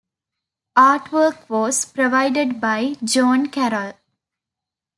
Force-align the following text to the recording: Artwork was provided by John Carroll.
Artwork 0.79 1.47
was 1.47 1.85
provided 1.85 2.59
by 2.59 2.95
John 3.03 3.49
Carroll. 3.51 3.93